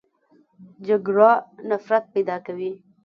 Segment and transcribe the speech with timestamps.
[0.87, 1.31] جګړه
[1.69, 2.71] نفرت پیدا کوي